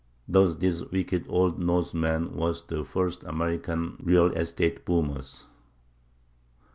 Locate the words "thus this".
0.27-0.83